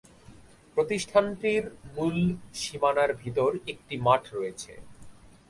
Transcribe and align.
প্রতিষ্ঠানটির 0.77 1.63
মূল 1.95 2.17
সীমানার 2.53 3.11
ভিতর 3.13 3.49
একটি 3.67 3.95
মাঠ 3.97 4.23
রয়েছে। 4.33 4.71